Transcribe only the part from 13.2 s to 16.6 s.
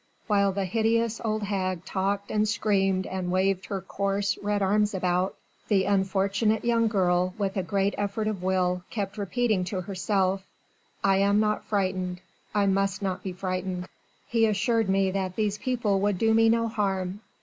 be frightened. He assured me that these people would do me